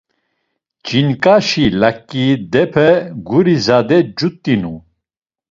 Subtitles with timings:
[0.85, 2.89] Ç̌inǩaşi laǩirdepe
[3.27, 4.73] guri zade cut̆inu.